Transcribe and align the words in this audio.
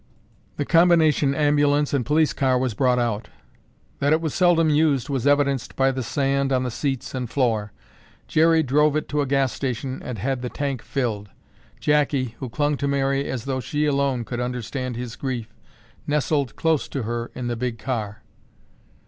The 0.57 0.65
combination 0.65 1.35
ambulance 1.35 1.93
and 1.93 2.03
police 2.03 2.33
car 2.33 2.57
was 2.57 2.73
brought 2.73 2.97
out. 2.97 3.29
That 3.99 4.13
it 4.13 4.19
was 4.19 4.33
seldom 4.33 4.71
used 4.71 5.09
was 5.09 5.27
evidenced 5.27 5.75
by 5.75 5.91
the 5.91 6.01
sand 6.01 6.51
on 6.51 6.63
the 6.63 6.71
seats 6.71 7.13
and 7.13 7.29
floor. 7.29 7.71
Jerry 8.27 8.63
drove 8.63 8.95
it 8.95 9.07
to 9.09 9.21
a 9.21 9.27
gas 9.27 9.53
station 9.53 10.01
and 10.01 10.17
had 10.17 10.41
the 10.41 10.49
tank 10.49 10.81
filled. 10.81 11.29
Jackie, 11.79 12.33
who 12.39 12.49
clung 12.49 12.77
to 12.77 12.87
Mary 12.87 13.29
as 13.29 13.45
though 13.45 13.59
she 13.59 13.85
alone 13.85 14.25
could 14.25 14.39
understand 14.39 14.95
his 14.95 15.15
grief, 15.15 15.53
nestled 16.07 16.55
close 16.55 16.87
to 16.87 17.03
her 17.03 17.29
in 17.35 17.45
the 17.45 17.55
big 17.55 17.77
car. 17.77 18.23